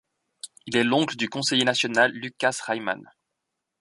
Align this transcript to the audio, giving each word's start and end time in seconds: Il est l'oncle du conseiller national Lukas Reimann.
Il 0.65 0.77
est 0.77 0.83
l'oncle 0.83 1.15
du 1.15 1.29
conseiller 1.29 1.63
national 1.63 2.11
Lukas 2.11 2.57
Reimann. 2.65 3.07